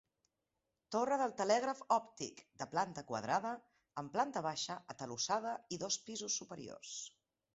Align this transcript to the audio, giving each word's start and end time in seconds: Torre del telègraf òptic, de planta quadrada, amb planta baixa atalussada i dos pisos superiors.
Torre 0.93 1.17
del 1.21 1.33
telègraf 1.41 1.83
òptic, 1.97 2.41
de 2.61 2.67
planta 2.71 3.03
quadrada, 3.11 3.53
amb 4.03 4.11
planta 4.17 4.45
baixa 4.47 4.79
atalussada 4.95 5.55
i 5.77 5.81
dos 5.87 6.01
pisos 6.09 6.41
superiors. 6.43 6.99